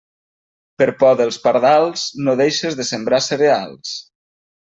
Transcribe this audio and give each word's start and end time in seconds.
Per 0.81 0.87
por 1.01 1.17
dels 1.19 1.37
pardals, 1.43 2.07
no 2.29 2.35
deixes 2.41 2.79
de 2.79 2.87
sembrar 2.93 3.23
cereals. 3.27 3.93